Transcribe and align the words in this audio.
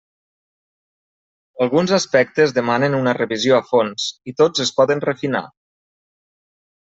Alguns 1.65 1.93
aspectes 1.97 2.53
demanen 2.55 2.95
una 3.01 3.13
revisió 3.19 3.59
a 3.59 3.67
fons, 3.73 4.09
i 4.33 4.35
tots 4.41 4.65
es 4.67 4.73
poden 4.81 5.05
refinar. 5.07 5.45